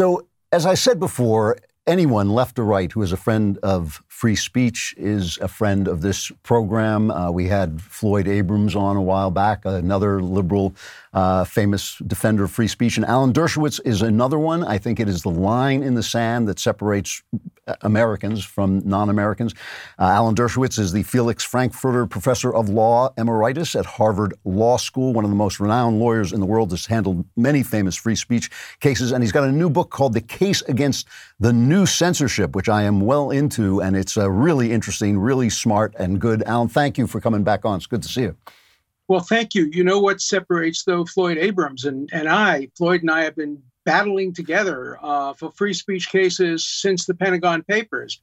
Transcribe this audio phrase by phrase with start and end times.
[0.00, 4.34] So, as I said before, anyone left or right who is a friend of free
[4.34, 7.10] speech is a friend of this program.
[7.10, 10.74] Uh, we had Floyd Abrams on a while back, another liberal,
[11.12, 12.96] uh, famous defender of free speech.
[12.96, 14.62] And Alan Dershowitz is another one.
[14.64, 17.22] I think it is the line in the sand that separates
[17.82, 19.54] Americans from non Americans.
[19.98, 25.12] Uh, Alan Dershowitz is the Felix Frankfurter Professor of Law Emeritus at Harvard Law School,
[25.12, 28.50] one of the most renowned lawyers in the world, has handled many famous free speech
[28.80, 29.12] cases.
[29.12, 31.08] And he's got a new book called The Case Against
[31.38, 33.80] the New Censorship, which I am well into.
[33.80, 36.42] And it's uh, really interesting, really smart, and good.
[36.44, 37.76] Alan, thank you for coming back on.
[37.76, 38.36] It's good to see you.
[39.10, 39.68] Well, thank you.
[39.72, 42.68] You know what separates, though, Floyd Abrams and, and I?
[42.78, 47.64] Floyd and I have been battling together uh, for free speech cases since the Pentagon
[47.64, 48.22] Papers,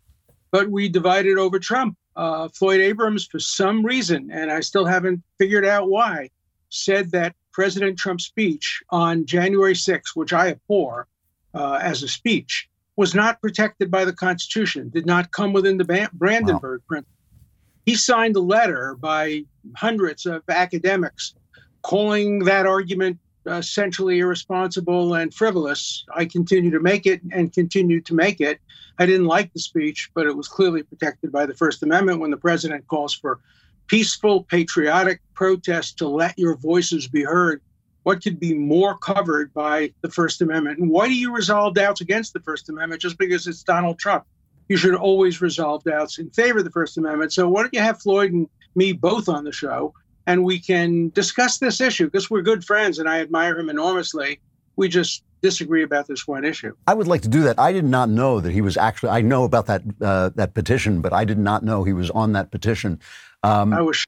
[0.50, 1.98] but we divided over Trump.
[2.16, 6.30] Uh, Floyd Abrams, for some reason, and I still haven't figured out why,
[6.70, 11.06] said that President Trump's speech on January 6th, which I abhor
[11.54, 16.10] uh, as a speech, was not protected by the Constitution, did not come within the
[16.14, 16.88] Brandenburg wow.
[16.88, 17.17] principle.
[17.88, 19.46] He signed a letter by
[19.78, 21.34] hundreds of academics
[21.84, 26.04] calling that argument uh, essentially irresponsible and frivolous.
[26.14, 28.60] I continue to make it and continue to make it.
[29.00, 32.30] I didn't like the speech, but it was clearly protected by the First Amendment when
[32.30, 33.40] the president calls for
[33.88, 37.62] peaceful, patriotic protest to let your voices be heard.
[38.04, 40.80] What could be more covered by the First Amendment?
[40.80, 44.26] And why do you resolve doubts against the First Amendment just because it's Donald Trump?
[44.70, 47.34] You should always resolve doubts in favor of the First Amendment.
[47.34, 49.94] So why don't you have Floyd and me both on the show
[50.28, 54.40] and we can discuss this issue because we're good friends and I admire him enormously.
[54.76, 56.76] We just disagree about this one issue.
[56.86, 57.58] I would like to do that.
[57.58, 59.10] I did not know that he was actually.
[59.10, 62.34] I know about that uh, that petition, but I did not know he was on
[62.34, 63.00] that petition.
[63.42, 64.06] Um, I was.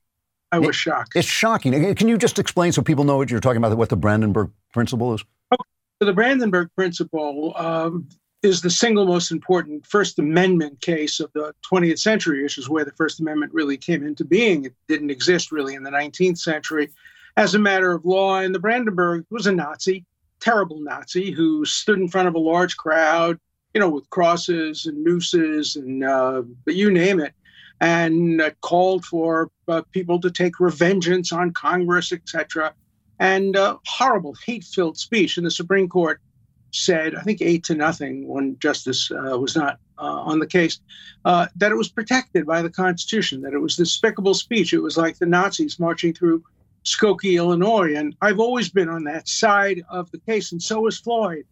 [0.51, 1.11] I was it, shocked.
[1.15, 1.95] It's shocking.
[1.95, 3.75] Can you just explain so people know what you're talking about?
[3.77, 5.23] What the Brandenburg Principle is?
[5.53, 5.61] Okay.
[6.01, 8.09] So the Brandenburg Principle um,
[8.41, 12.85] is the single most important First Amendment case of the 20th century, which is where
[12.85, 14.65] the First Amendment really came into being.
[14.65, 16.89] It didn't exist really in the 19th century
[17.35, 18.39] as a matter of law.
[18.39, 20.05] And the Brandenburg was a Nazi,
[20.39, 23.39] terrible Nazi, who stood in front of a large crowd,
[23.73, 27.33] you know, with crosses and nooses and uh, you name it,
[27.81, 32.73] and uh, called for uh, people to take revengeance on Congress, etc.
[33.19, 35.35] And uh, horrible, hate-filled speech.
[35.35, 36.21] And the Supreme Court
[36.71, 40.79] said, I think eight to nothing, when justice uh, was not uh, on the case,
[41.25, 44.73] uh, that it was protected by the Constitution, that it was despicable speech.
[44.73, 46.43] It was like the Nazis marching through
[46.85, 47.95] Skokie, Illinois.
[47.95, 51.45] And I've always been on that side of the case, and so is Floyd.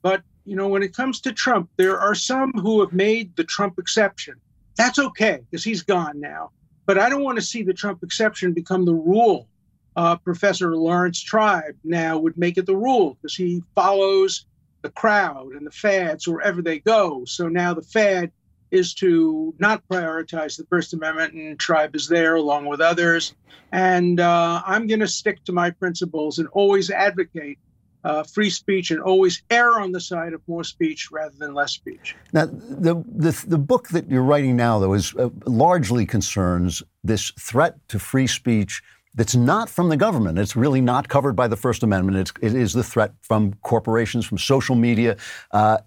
[0.00, 3.44] But, you know, when it comes to Trump, there are some who have made the
[3.44, 4.34] Trump exception.
[4.76, 6.50] That's okay, because he's gone now.
[6.86, 9.46] But I don't want to see the Trump exception become the rule.
[9.94, 14.46] Uh, Professor Laurence Tribe now would make it the rule because he follows
[14.82, 17.24] the crowd and the fads wherever they go.
[17.24, 18.30] So now the fad
[18.70, 23.34] is to not prioritize the First Amendment, and Tribe is there along with others.
[23.70, 27.58] And uh, I'm going to stick to my principles and always advocate
[28.04, 31.72] uh, free speech and always err on the side of more speech rather than less
[31.72, 32.16] speech.
[32.32, 37.30] Now, the the, the book that you're writing now, though, is uh, largely concerns this
[37.38, 38.82] threat to free speech
[39.14, 40.38] that's not from the government.
[40.38, 42.18] It's really not covered by the First Amendment.
[42.18, 45.18] It's, it is the threat from corporations, from social media.
[45.50, 45.78] Uh,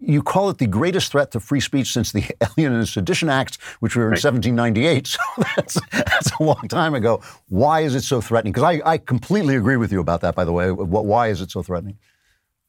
[0.00, 2.24] you call it the greatest threat to free speech since the
[2.58, 4.24] Alien and Sedition Acts, which were in right.
[4.24, 5.18] 1798.
[5.20, 5.20] So
[5.56, 7.22] that's, that's a long time ago.
[7.48, 8.52] Why is it so threatening?
[8.52, 10.70] Because I, I completely agree with you about that, by the way.
[10.70, 11.98] Why is it so threatening?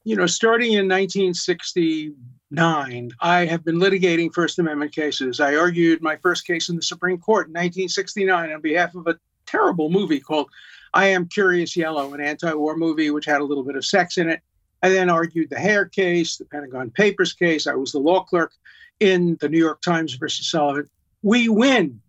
[0.03, 5.39] You know, starting in 1969, I have been litigating First Amendment cases.
[5.39, 9.16] I argued my first case in the Supreme Court in 1969 on behalf of a
[9.51, 10.50] terrible movie called
[10.94, 14.17] I Am Curious Yellow, an anti war movie which had a little bit of sex
[14.17, 14.41] in it.
[14.84, 17.67] I then argued the Hair case, the Pentagon Papers case.
[17.67, 18.53] I was the law clerk
[19.00, 20.89] in the New York Times versus Sullivan.
[21.22, 22.01] We win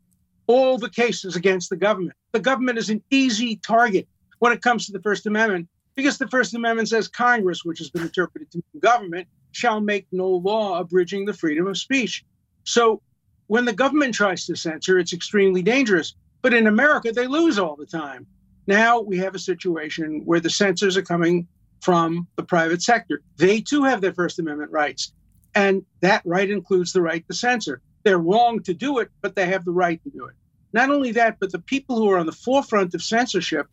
[0.46, 2.16] all the cases against the government.
[2.32, 6.28] The government is an easy target when it comes to the First Amendment because the
[6.28, 10.78] First Amendment says Congress, which has been interpreted to mean government, shall make no law
[10.78, 12.24] abridging the freedom of speech.
[12.64, 13.02] So
[13.48, 16.14] when the government tries to censor, it's extremely dangerous.
[16.42, 18.26] But in America, they lose all the time.
[18.66, 21.48] Now we have a situation where the censors are coming
[21.80, 23.22] from the private sector.
[23.36, 25.12] They too have their First Amendment rights.
[25.54, 27.80] And that right includes the right to censor.
[28.04, 30.34] They're wrong to do it, but they have the right to do it.
[30.72, 33.66] Not only that, but the people who are on the forefront of censorship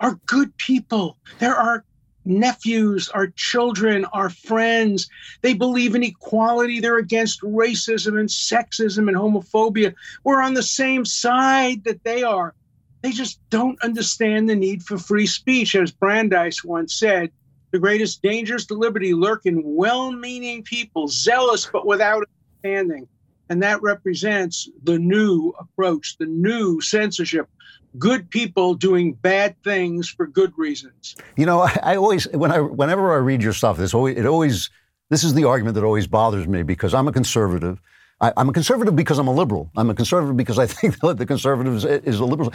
[0.00, 1.18] are good people.
[1.38, 1.84] There are
[2.24, 5.08] nephews, our children, our friends.
[5.42, 6.80] They believe in equality.
[6.80, 9.94] They're against racism and sexism and homophobia.
[10.24, 12.54] We're on the same side that they are.
[13.02, 15.74] They just don't understand the need for free speech.
[15.74, 17.30] As Brandeis once said,
[17.70, 22.24] The greatest dangers to liberty lurk in well meaning people, zealous but without
[22.62, 23.08] understanding.
[23.48, 27.48] And that represents the new approach, the new censorship.
[27.98, 31.16] Good people doing bad things for good reasons.
[31.36, 34.26] You know, I, I always, when I, whenever I read your stuff, this always, it
[34.26, 34.70] always,
[35.08, 37.80] this is the argument that always bothers me because I'm a conservative
[38.20, 39.70] I, am a conservative because I'm a liberal.
[39.76, 42.52] I'm a conservative because I think that the conservatives is a liberal.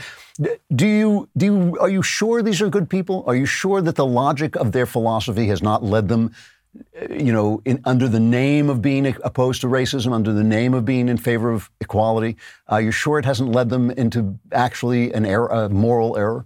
[0.74, 3.24] Do you do you are you sure these are good people?
[3.28, 6.34] Are you sure that the logic of their philosophy has not led them,
[7.10, 10.86] you know, in, under the name of being opposed to racism, under the name of
[10.86, 12.38] being in favor of equality?
[12.70, 16.46] Uh, are you sure it hasn't led them into actually an error, a moral error?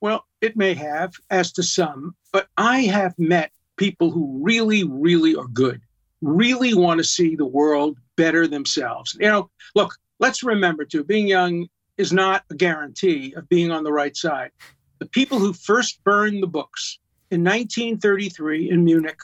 [0.00, 5.34] Well, it may have, as to some, but I have met people who really, really
[5.34, 5.80] are good
[6.24, 9.16] really want to see the world better themselves.
[9.20, 13.84] You know, look, let's remember too, being young is not a guarantee of being on
[13.84, 14.50] the right side.
[14.98, 16.98] The people who first burned the books
[17.30, 19.18] in 1933 in Munich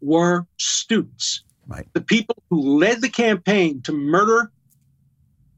[0.00, 1.42] were students.
[1.66, 1.86] Right.
[1.92, 4.50] The people who led the campaign to murder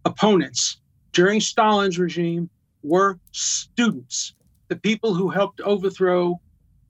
[0.04, 0.78] opponents
[1.12, 2.48] during Stalin's regime
[2.82, 4.34] were students.
[4.68, 6.40] The people who helped overthrow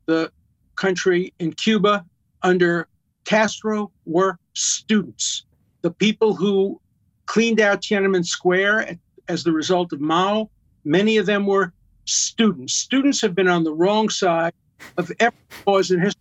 [0.07, 0.31] the
[0.77, 2.05] country in Cuba
[2.43, 2.87] under
[3.25, 5.45] Castro were students.
[5.83, 6.81] The people who
[7.27, 8.97] cleaned out Tiananmen Square
[9.29, 10.51] as the result of Mao,
[10.85, 11.73] many of them were
[12.05, 12.75] students.
[12.75, 14.55] Students have been on the wrong side
[14.97, 16.18] of every cause in history.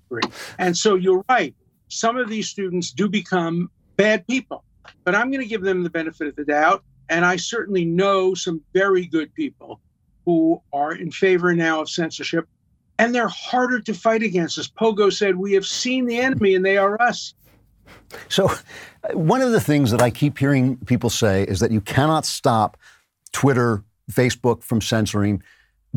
[0.58, 1.56] And so you're right.
[1.90, 4.64] Some of these students do become bad people,
[5.04, 6.84] but I'm going to give them the benefit of the doubt.
[7.10, 9.80] And I certainly know some very good people
[10.26, 12.48] who are in favor now of censorship
[13.00, 14.58] and they're harder to fight against.
[14.58, 17.34] As Pogo said, we have seen the enemy and they are us.
[18.30, 18.52] So,
[19.14, 22.78] one of the things that I keep hearing people say is that you cannot stop
[23.32, 25.42] Twitter, Facebook from censoring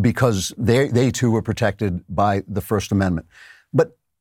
[0.00, 3.26] because they, they too were protected by the First Amendment.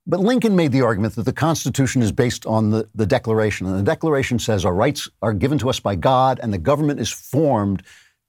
[0.10, 3.68] But, Lincoln made the argument that the Constitution is based on the, the Declaration.
[3.68, 7.00] And the Declaration says our rights are given to us by God and the government
[7.00, 7.84] is formed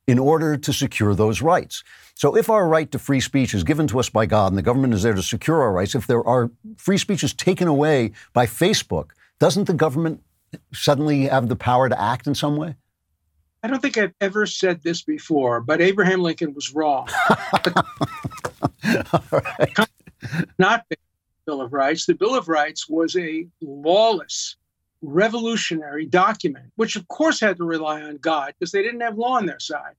[0.06, 1.82] in order to secure those rights.
[2.14, 4.62] So if our right to free speech is given to us by God and the
[4.62, 8.12] government is there to secure our rights, if there are free speech is taken away
[8.34, 10.22] by Facebook, doesn't the government
[10.74, 12.74] suddenly have the power to act in some way?
[13.62, 17.08] I don't think I've ever said this before, but Abraham Lincoln was wrong.
[19.30, 19.88] right.
[20.58, 20.84] Not
[21.50, 22.06] Bill of Rights.
[22.06, 24.54] The Bill of Rights was a lawless,
[25.02, 29.36] revolutionary document, which of course had to rely on God because they didn't have law
[29.36, 29.94] on their side.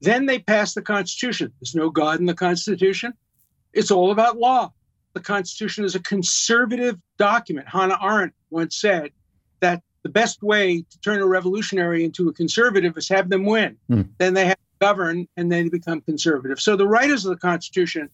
[0.00, 1.52] Then they passed the Constitution.
[1.60, 3.12] There's no God in the Constitution.
[3.72, 4.72] It's all about law.
[5.12, 7.68] The Constitution is a conservative document.
[7.68, 9.12] Hannah Arendt once said
[9.60, 13.76] that the best way to turn a revolutionary into a conservative is have them win.
[13.88, 14.08] Mm.
[14.18, 16.58] Then they have to govern and then they become conservative.
[16.58, 18.10] So the writers of the Constitution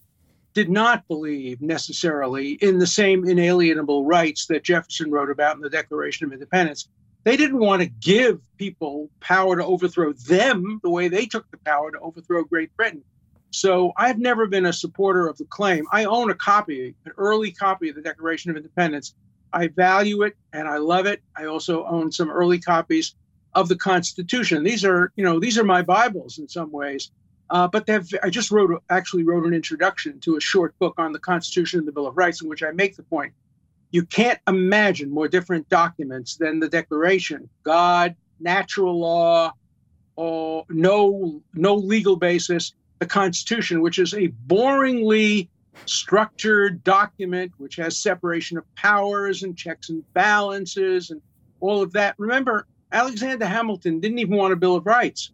[0.55, 5.69] did not believe necessarily in the same inalienable rights that Jefferson wrote about in the
[5.69, 6.89] Declaration of Independence.
[7.25, 11.57] They didn't want to give people power to overthrow them the way they took the
[11.59, 13.03] power to overthrow Great Britain.
[13.51, 15.87] So I've never been a supporter of the claim.
[15.91, 19.15] I own a copy, an early copy of the Declaration of Independence.
[19.53, 21.23] I value it and I love it.
[21.37, 23.15] I also own some early copies
[23.55, 24.65] of the Constitution.
[24.65, 27.11] These are, you know, these are my Bibles in some ways.
[27.51, 27.89] Uh, but
[28.23, 31.89] I just wrote, actually wrote an introduction to a short book on the Constitution and
[31.89, 33.33] the Bill of Rights, in which I make the point
[33.95, 37.49] you can't imagine more different documents than the Declaration.
[37.63, 39.53] God, natural law,
[40.17, 42.75] or no no legal basis.
[42.99, 45.49] The Constitution, which is a boringly
[45.87, 51.23] structured document, which has separation of powers and checks and balances and
[51.61, 52.17] all of that.
[52.19, 55.31] Remember, Alexander Hamilton didn't even want a Bill of Rights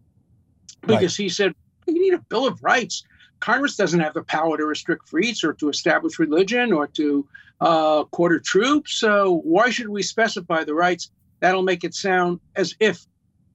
[0.83, 1.25] because right.
[1.25, 1.55] he said,
[1.95, 3.05] "You need a Bill of Rights."
[3.41, 7.27] Congress doesn't have the power to restrict freedoms or to establish religion or to
[7.61, 8.95] uh, quarter troops.
[8.95, 11.11] So why should we specify the rights?
[11.41, 13.07] That'll make it sound as if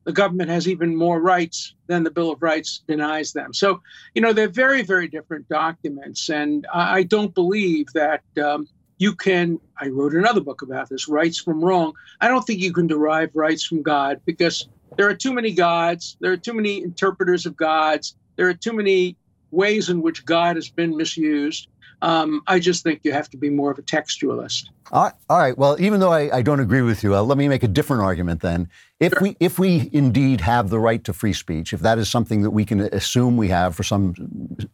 [0.05, 3.53] the government has even more rights than the Bill of Rights denies them.
[3.53, 3.81] So,
[4.13, 6.29] you know, they're very, very different documents.
[6.29, 9.59] And I don't believe that um, you can.
[9.79, 11.93] I wrote another book about this rights from wrong.
[12.21, 16.17] I don't think you can derive rights from God because there are too many gods,
[16.21, 19.17] there are too many interpreters of gods, there are too many
[19.51, 21.67] ways in which God has been misused.
[22.01, 24.69] Um, I just think you have to be more of a textualist.
[24.91, 25.57] All right.
[25.57, 28.03] Well, even though I, I don't agree with you, uh, let me make a different
[28.03, 28.69] argument then.
[28.99, 29.21] If sure.
[29.21, 32.51] we if we indeed have the right to free speech, if that is something that
[32.51, 34.13] we can assume we have for some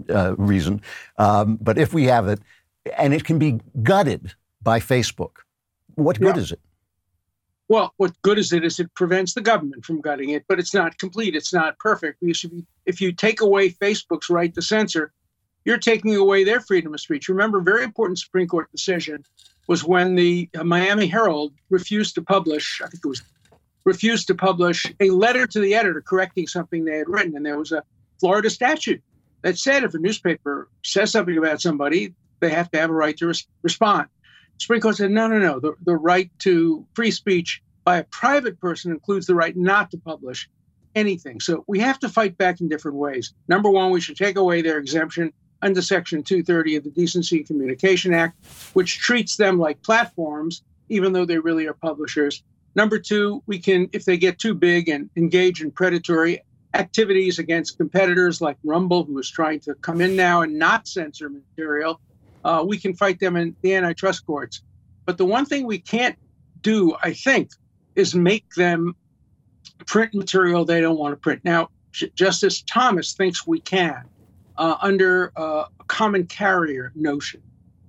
[0.10, 0.82] uh, reason,
[1.18, 2.40] um, but if we have it,
[2.98, 5.38] and it can be gutted by Facebook,
[5.96, 6.42] what good yeah.
[6.42, 6.60] is it?
[7.72, 10.74] Well, what good is it is it prevents the government from gutting it, but it's
[10.74, 11.38] not complete.
[11.38, 12.20] It's not perfect.
[12.20, 15.14] Because if you, if you take away Facebook's right to censor,
[15.64, 17.30] you're taking away their freedom of speech.
[17.30, 19.24] Remember, a very important Supreme Court decision
[19.70, 23.22] was when the uh, Miami Herald refused to publish, I think it was
[23.86, 27.38] refused to publish a letter to the editor correcting something they had written.
[27.38, 27.84] And there was a
[28.20, 29.02] Florida statute
[29.44, 33.16] that said if a newspaper says something about somebody, they have to have a right
[33.20, 34.08] to res- respond.
[34.62, 35.60] Supreme Court said, no, no, no.
[35.60, 39.98] The, the right to free speech by a private person includes the right not to
[39.98, 40.48] publish
[40.94, 41.40] anything.
[41.40, 43.34] So we have to fight back in different ways.
[43.48, 47.48] Number one, we should take away their exemption under Section 230 of the Decency and
[47.48, 48.38] Communication Act,
[48.74, 52.44] which treats them like platforms, even though they really are publishers.
[52.76, 56.44] Number two, we can, if they get too big and engage in predatory
[56.76, 61.30] activities against competitors like Rumble, who is trying to come in now and not censor
[61.30, 62.00] material,
[62.44, 64.62] uh, we can fight them in the antitrust courts.
[65.06, 66.18] But the one thing we can't
[66.62, 67.52] do, I think,
[67.96, 68.96] is make them
[69.86, 71.42] print material they don't want to print.
[71.44, 74.06] Now, Justice Thomas thinks we can
[74.58, 77.42] uh, under uh, a common carrier notion.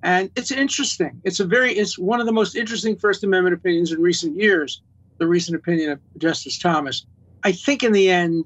[0.02, 1.20] And it's interesting.
[1.22, 4.82] It's a very, it's one of the most interesting First Amendment opinions in recent years,
[5.18, 7.06] the recent opinion of Justice Thomas.
[7.44, 8.44] I think in the end,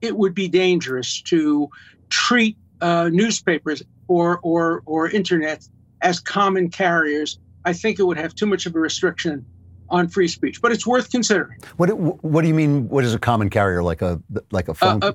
[0.00, 1.68] it would be dangerous to
[2.08, 5.68] treat uh, newspapers or, or, or internet
[6.02, 7.38] as common carriers.
[7.64, 9.44] I think it would have too much of a restriction
[9.88, 11.58] on free speech, but it's worth considering.
[11.76, 12.88] What, what do you mean?
[12.88, 13.82] What is a common carrier?
[13.82, 15.02] Like a like a phone?
[15.02, 15.12] Uh,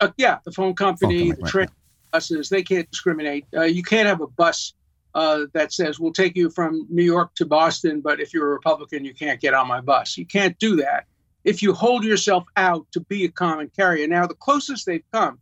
[0.00, 2.12] uh, yeah, the phone company, phone company the train right.
[2.12, 3.46] buses, they can't discriminate.
[3.56, 4.74] Uh, you can't have a bus
[5.14, 8.52] uh, that says we'll take you from New York to Boston, but if you're a
[8.52, 10.16] Republican, you can't get on my bus.
[10.16, 11.06] You can't do that
[11.44, 14.06] if you hold yourself out to be a common carrier.
[14.06, 15.38] Now, the closest they've come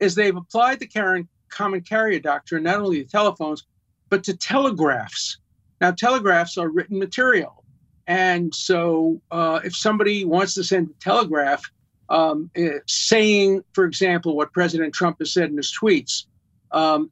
[0.00, 3.64] is they've applied the common carrier doctrine not only to telephones,
[4.08, 5.38] but to telegraphs.
[5.80, 7.64] Now, telegraphs are written material.
[8.06, 11.62] And so uh, if somebody wants to send a telegraph
[12.08, 16.24] um, uh, saying, for example, what President Trump has said in his tweets,
[16.72, 17.10] um,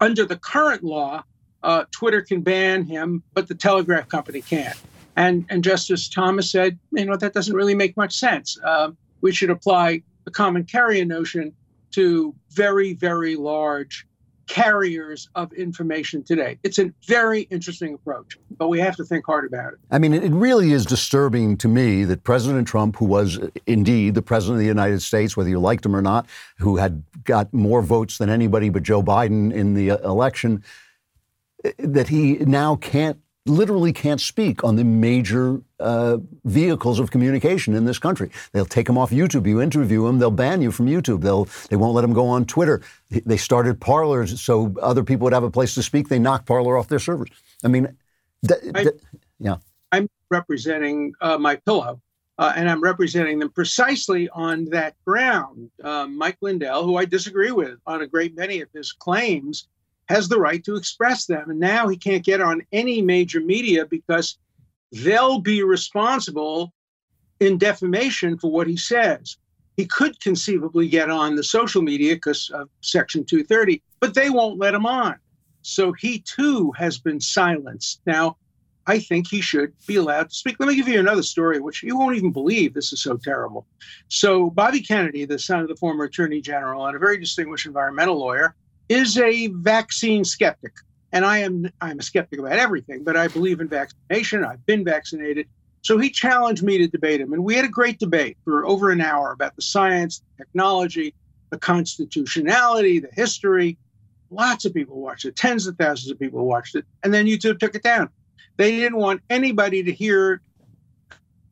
[0.00, 1.22] under the current law,
[1.62, 4.76] uh, Twitter can ban him, but the telegraph company can't.
[5.14, 8.58] And, and Justice Thomas said, you know, that doesn't really make much sense.
[8.64, 11.52] Uh, we should apply the common carrier notion
[11.92, 14.06] to very, very large
[14.46, 16.58] carriers of information today.
[16.62, 19.78] It's a very interesting approach, but we have to think hard about it.
[19.90, 24.22] I mean, it really is disturbing to me that President Trump, who was indeed the
[24.22, 26.26] president of the United States, whether you liked him or not,
[26.58, 30.62] who had got more votes than anybody but Joe Biden in the uh, election,
[31.64, 37.74] eh, that he now can't literally can't speak on the major uh, vehicles of communication
[37.74, 38.30] in this country.
[38.52, 39.46] They'll take him off YouTube.
[39.46, 41.22] You interview him, they'll ban you from YouTube.
[41.22, 42.82] They'll they won't let him go on Twitter.
[43.10, 46.08] They started Parlers so other people would have a place to speak.
[46.08, 47.28] They knocked Parler off their servers.
[47.64, 47.96] I mean,
[48.46, 49.00] th- th-
[49.38, 49.56] yeah.
[49.90, 52.00] I'm representing uh, MyPillow.
[52.38, 55.70] Uh, and I'm representing them precisely on that ground.
[55.84, 59.68] Uh, Mike Lindell, who I disagree with on a great many of his claims,
[60.08, 61.50] has the right to express them.
[61.50, 64.38] And now he can't get on any major media because
[64.92, 66.72] they'll be responsible
[67.40, 69.36] in defamation for what he says.
[69.76, 74.58] He could conceivably get on the social media because of Section 230, but they won't
[74.58, 75.16] let him on.
[75.62, 78.00] So he too has been silenced.
[78.06, 78.36] Now,
[78.86, 80.56] I think he should be allowed to speak.
[80.58, 82.74] Let me give you another story, which you won't even believe.
[82.74, 83.66] This is so terrible.
[84.08, 88.18] So, Bobby Kennedy, the son of the former attorney general and a very distinguished environmental
[88.18, 88.56] lawyer,
[88.88, 90.72] is a vaccine skeptic.
[91.12, 94.44] And I am I'm a skeptic about everything, but I believe in vaccination.
[94.44, 95.46] I've been vaccinated.
[95.82, 97.32] So he challenged me to debate him.
[97.32, 101.14] And we had a great debate for over an hour about the science, the technology,
[101.50, 103.76] the constitutionality, the history.
[104.30, 106.86] Lots of people watched it, tens of thousands of people watched it.
[107.02, 108.08] And then YouTube took it down.
[108.56, 110.40] They didn't want anybody to hear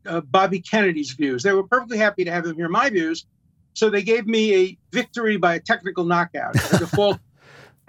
[0.07, 1.43] uh, Bobby Kennedy's views.
[1.43, 3.27] They were perfectly happy to have him hear my views.
[3.75, 7.19] So they gave me a victory by a technical knockout, a default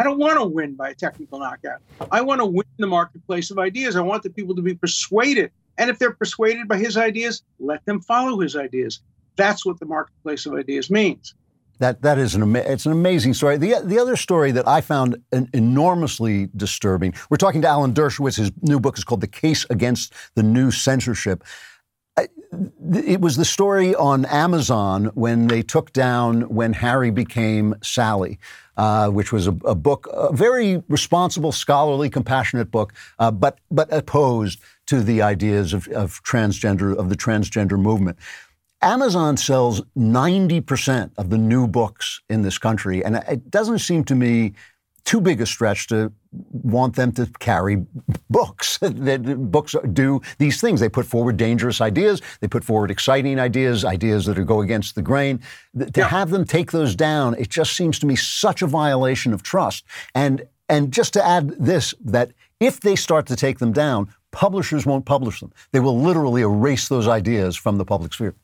[0.02, 1.80] I don't want to win by a technical knockout.
[2.12, 3.96] I want to win the marketplace of ideas.
[3.96, 5.52] I want the people to be persuaded.
[5.78, 9.02] And if they're persuaded by his ideas, let them follow his ideas.
[9.36, 11.36] That's what the marketplace of ideas means.
[11.78, 13.58] That that is an it's an amazing story.
[13.58, 15.22] The the other story that I found
[15.54, 17.14] enormously disturbing.
[17.30, 18.38] We're talking to Alan Dershowitz.
[18.38, 21.44] His new book is called "The Case Against the New Censorship."
[22.94, 28.40] It was the story on Amazon when they took down when Harry became Sally,
[28.78, 33.92] uh, which was a, a, book, a very responsible, scholarly, compassionate book, uh, but but
[33.94, 38.18] opposed to the ideas of, of transgender of the transgender movement.
[38.84, 44.16] Amazon sells 90% of the new books in this country, and it doesn't seem to
[44.16, 44.54] me
[45.04, 46.12] too big a stretch to
[46.52, 47.86] want them to carry
[48.30, 48.78] books.
[48.82, 50.80] that books do these things.
[50.80, 52.22] They put forward dangerous ideas.
[52.40, 55.40] They put forward exciting ideas, ideas that go against the grain.
[55.78, 56.08] To yeah.
[56.08, 59.86] have them take those down, it just seems to me such a violation of trust.
[60.16, 62.32] And and just to add this, that
[62.62, 65.52] if they start to take them down, publishers won't publish them.
[65.74, 68.36] They will literally erase those ideas from the public sphere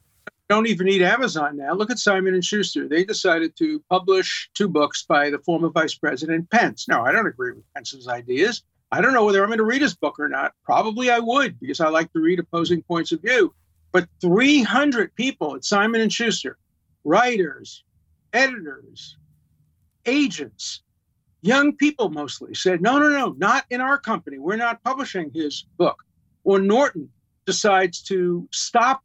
[0.50, 1.74] don't even need Amazon now.
[1.74, 2.88] Look at Simon and Schuster.
[2.88, 6.88] They decided to publish two books by the former Vice President Pence.
[6.88, 8.64] Now, I don't agree with Pence's ideas.
[8.92, 10.54] I don't know whether I'm going to read his book or not.
[10.64, 13.54] Probably I would because I like to read opposing points of view.
[13.92, 16.58] But 300 people at Simon and Schuster,
[17.04, 17.84] writers,
[18.32, 19.18] editors,
[20.06, 20.82] agents,
[21.42, 24.38] young people mostly said, "No, no, no, not in our company.
[24.38, 26.04] We're not publishing his book."
[26.46, 27.10] Or Norton
[27.46, 29.04] decides to stop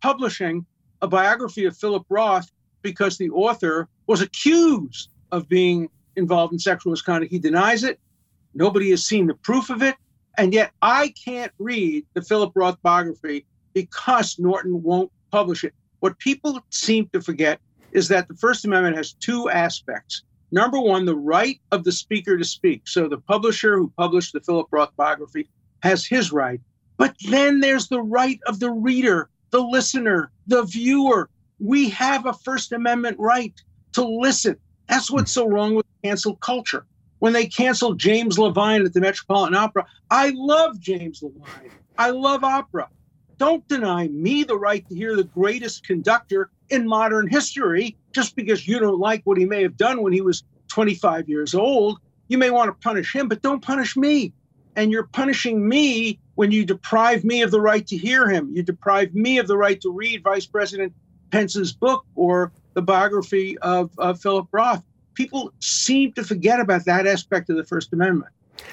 [0.00, 0.64] publishing
[1.02, 2.50] a biography of Philip Roth
[2.82, 7.30] because the author was accused of being involved in sexual misconduct.
[7.30, 7.98] He denies it.
[8.54, 9.96] Nobody has seen the proof of it.
[10.38, 15.74] And yet I can't read the Philip Roth biography because Norton won't publish it.
[16.00, 17.60] What people seem to forget
[17.92, 20.22] is that the First Amendment has two aspects.
[20.52, 22.86] Number one, the right of the speaker to speak.
[22.86, 25.48] So the publisher who published the Philip Roth biography
[25.82, 26.60] has his right.
[26.98, 31.28] But then there's the right of the reader the listener, the viewer.
[31.58, 33.54] We have a First Amendment right
[33.94, 34.56] to listen.
[34.88, 36.86] That's what's so wrong with cancel culture.
[37.18, 41.72] When they canceled James Levine at the Metropolitan Opera, I love James Levine.
[41.96, 42.88] I love opera.
[43.38, 48.66] Don't deny me the right to hear the greatest conductor in modern history just because
[48.66, 51.98] you don't like what he may have done when he was 25 years old.
[52.28, 54.32] You may want to punish him, but don't punish me.
[54.76, 58.62] And you're punishing me when you deprive me of the right to hear him, you
[58.62, 60.92] deprive me of the right to read Vice President
[61.30, 64.82] Pence's book or the biography of, of Philip Roth.
[65.14, 68.30] People seem to forget about that aspect of the First Amendment.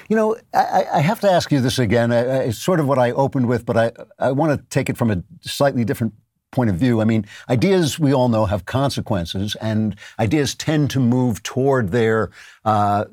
[0.08, 2.12] You know, I, I have to ask you this again.
[2.12, 5.10] It's sort of what I opened with, but I, I want to take it from
[5.10, 6.12] a slightly different
[6.52, 7.00] point of view.
[7.00, 12.30] I mean, ideas we all know have consequences, and ideas tend to move toward their
[12.64, 13.04] uh,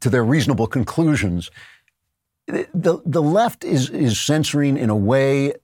[0.00, 1.50] to their reasonable conclusions
[2.48, 5.54] the the left is is censoring in a way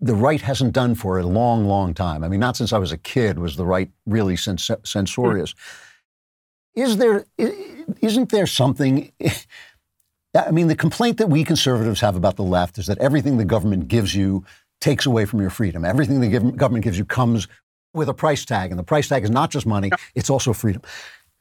[0.00, 2.22] the right hasn't done for a long, long time.
[2.22, 5.52] I mean, not since I was a kid was the right really cens- censorious.
[6.74, 6.80] Hmm.
[6.82, 7.24] Is there
[8.02, 9.12] isn't there something?
[10.34, 13.46] I mean, the complaint that we conservatives have about the left is that everything the
[13.46, 14.44] government gives you
[14.82, 15.86] takes away from your freedom.
[15.86, 17.48] Everything the government gives you comes
[17.94, 20.82] with a price tag, and the price tag is not just money; it's also freedom.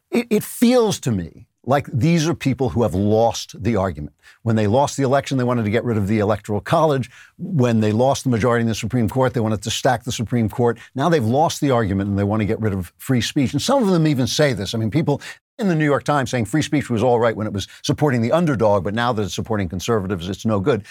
[0.10, 4.15] It, it feels to me like these are people who have lost the argument.
[4.43, 7.10] When they lost the election, they wanted to get rid of the Electoral College.
[7.38, 10.49] When they lost the majority in the Supreme Court, they wanted to stack the Supreme
[10.49, 10.78] Court.
[10.93, 13.54] Now they've lost the argument and they want to get rid of free speech.
[13.54, 14.73] And some of them even say this.
[14.73, 15.21] I mean, people
[15.58, 18.21] in the New York Times saying free speech was all right when it was supporting
[18.21, 20.86] the underdog, but now that it's supporting conservatives, it's no good.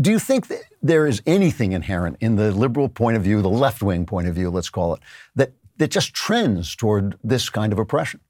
[0.00, 3.48] Do you think that there is anything inherent in the liberal point of view, the
[3.48, 5.00] left wing point of view, let's call it,
[5.36, 8.20] that, that just trends toward this kind of oppression?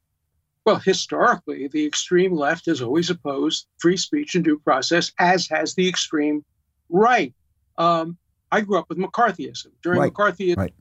[0.68, 5.74] Well, historically, the extreme left has always opposed free speech and due process, as has
[5.74, 6.44] the extreme
[6.90, 7.32] right.
[7.78, 8.18] Um,
[8.52, 9.68] I grew up with McCarthyism.
[9.82, 10.12] During right.
[10.12, 10.74] McCarthyism, right.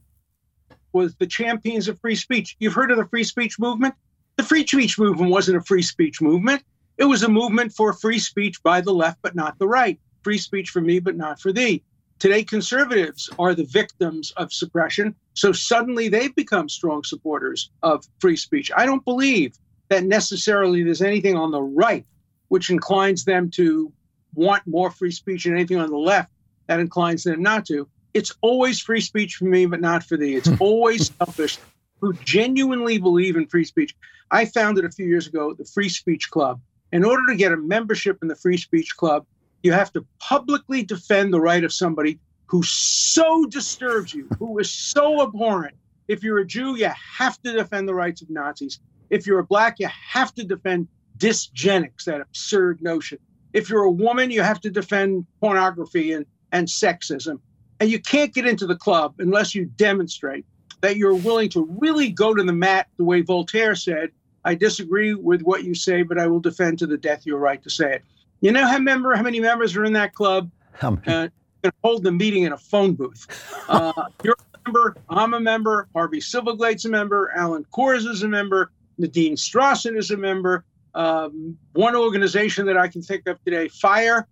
[0.92, 2.58] was the champions of free speech.
[2.60, 3.96] You've heard of the free speech movement?
[4.36, 6.64] The free speech movement wasn't a free speech movement.
[6.98, 9.98] It was a movement for free speech by the left, but not the right.
[10.22, 11.82] Free speech for me, but not for thee.
[12.20, 15.16] Today, conservatives are the victims of suppression.
[15.34, 18.70] So suddenly they've become strong supporters of free speech.
[18.76, 19.54] I don't believe
[19.90, 22.06] that necessarily there's anything on the right
[22.50, 23.92] which inclines them to
[24.34, 26.32] want more free speech and anything on the left
[26.68, 27.88] that inclines them not to.
[28.14, 30.36] It's always free speech for me, but not for thee.
[30.36, 31.58] It's always selfish
[32.00, 33.96] who genuinely believe in free speech.
[34.32, 36.60] I founded a few years ago the Free Speech Club.
[36.92, 39.26] In order to get a membership in the Free Speech Club,
[39.64, 44.72] you have to publicly defend the right of somebody who so disturbs you, who is
[44.72, 45.76] so abhorrent.
[46.08, 48.80] If you're a Jew, you have to defend the rights of Nazis.
[49.10, 53.20] If you're a black, you have to defend dysgenics, that absurd notion.
[53.54, 57.40] If you're a woman, you have to defend pornography and, and sexism.
[57.80, 60.46] And you can't get into the club unless you demonstrate
[60.82, 64.12] that you're willing to really go to the mat the way Voltaire said,
[64.46, 67.62] I disagree with what you say, but I will defend to the death your right
[67.64, 68.04] to say it.
[68.42, 70.50] You know how member how many members are in that club?
[70.74, 71.32] How many?
[71.66, 73.28] Uh, hold the meeting in a phone booth.
[73.68, 73.92] Uh,
[74.24, 74.96] you're a member.
[75.10, 75.88] I'm a member.
[75.94, 77.32] Harvey Silverglate's a member.
[77.36, 78.72] Alan Kors is a member.
[78.98, 80.64] Nadine Strossen is a member.
[80.94, 84.28] Um, one organization that I can think of today, Fire,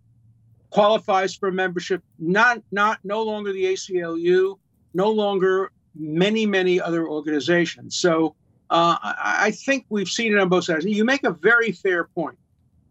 [0.71, 2.01] qualifies for membership.
[2.17, 4.57] Not not no longer the ACLU,
[4.93, 7.97] no longer many many other organizations.
[7.97, 8.35] So
[8.69, 10.85] Uh, I, I, think we've seen it on both sides.
[10.85, 12.37] You make a very fair point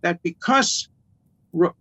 [0.02, 0.88] that because
[1.52, 1.74] r-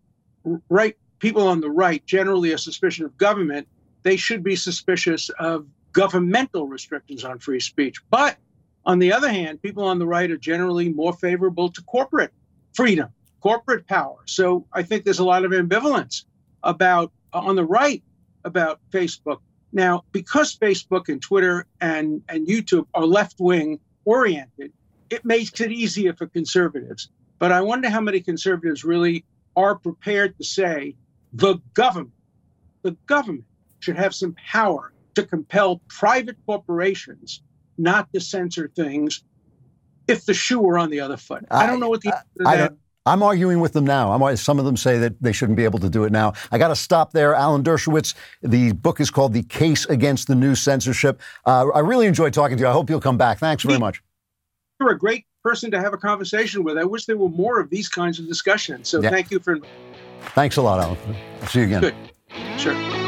[0.67, 3.67] right people on the right generally are suspicious of government,
[4.01, 8.01] they should be suspicious of governmental restrictions on free speech.
[8.10, 8.38] But
[8.85, 12.31] on the other hand, people on the right are generally more favorable to corporate
[12.73, 13.09] freedom,
[13.41, 14.17] corporate power.
[14.25, 16.25] So I think there's a lot of ambivalence
[16.63, 18.03] about uh, on the right
[18.43, 19.39] about Facebook.
[19.71, 24.71] Now, because Facebook and Twitter and, and YouTube are left wing oriented,
[25.09, 27.09] it makes it easier for conservatives.
[27.39, 30.95] But I wonder how many conservatives really are prepared to say
[31.31, 32.13] the government,
[32.81, 33.45] the government
[33.79, 37.41] should have some power to compel private corporations
[37.77, 39.23] not to censor things
[40.07, 41.45] if the shoe were on the other foot.
[41.49, 42.13] I, I don't know what the
[42.45, 42.69] I,
[43.05, 44.12] I am arguing with them now.
[44.12, 46.33] I'm, some of them say that they shouldn't be able to do it now.
[46.51, 47.36] I got to stop there.
[47.36, 51.21] Alan Dershowitz, the book is called The Case Against the New Censorship.
[51.45, 52.67] Uh, I really enjoyed talking to you.
[52.67, 53.39] I hope you'll come back.
[53.39, 54.01] Thanks very much.
[54.79, 56.77] You're a great person to have a conversation with.
[56.77, 58.88] I wish there were more of these kinds of discussions.
[58.88, 59.09] So yeah.
[59.09, 59.59] thank you for.
[60.36, 60.97] Thanks a lot, Alan.
[61.41, 61.81] I'll see you again.
[61.81, 61.95] Good.
[62.57, 63.02] Sure.